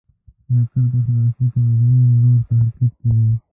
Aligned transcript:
راکټ 0.53 0.85
د 0.91 0.93
خلایي 1.05 1.29
تمدنونو 1.35 2.13
لور 2.21 2.39
ته 2.47 2.51
حرکت 2.59 2.91
کوي 2.99 3.29